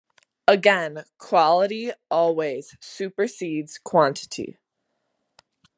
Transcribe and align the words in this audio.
Again, 0.47 1.03
quality 1.19 1.91
always 2.09 2.75
supersedes 2.79 3.77
quantity. 3.77 4.57